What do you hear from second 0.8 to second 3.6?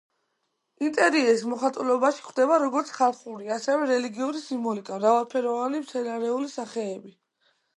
ინტერიერის მოხატულობაში გვხვდება როგოც ხალხური,